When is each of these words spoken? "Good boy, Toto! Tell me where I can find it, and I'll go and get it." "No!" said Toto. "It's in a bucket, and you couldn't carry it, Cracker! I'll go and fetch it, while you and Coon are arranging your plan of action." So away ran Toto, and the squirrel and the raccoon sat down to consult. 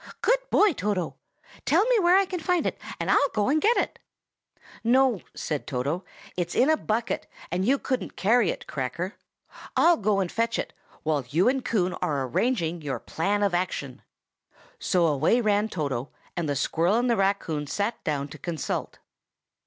"Good 0.23 0.39
boy, 0.49 0.73
Toto! 0.73 1.15
Tell 1.63 1.85
me 1.85 1.99
where 1.99 2.17
I 2.17 2.25
can 2.25 2.39
find 2.39 2.65
it, 2.65 2.79
and 2.99 3.11
I'll 3.11 3.29
go 3.35 3.49
and 3.49 3.61
get 3.61 3.77
it." 3.77 3.99
"No!" 4.83 5.21
said 5.35 5.67
Toto. 5.67 6.03
"It's 6.35 6.55
in 6.55 6.71
a 6.71 6.75
bucket, 6.75 7.27
and 7.51 7.67
you 7.67 7.77
couldn't 7.77 8.15
carry 8.15 8.49
it, 8.49 8.65
Cracker! 8.65 9.13
I'll 9.77 9.97
go 9.97 10.19
and 10.19 10.31
fetch 10.31 10.57
it, 10.57 10.73
while 11.03 11.23
you 11.29 11.47
and 11.47 11.63
Coon 11.63 11.93
are 12.01 12.25
arranging 12.25 12.81
your 12.81 12.97
plan 12.99 13.43
of 13.43 13.53
action." 13.53 14.01
So 14.79 15.05
away 15.05 15.39
ran 15.39 15.69
Toto, 15.69 16.09
and 16.35 16.49
the 16.49 16.55
squirrel 16.55 16.95
and 16.97 17.07
the 17.07 17.15
raccoon 17.15 17.67
sat 17.67 18.03
down 18.03 18.27
to 18.29 18.39
consult. 18.39 18.97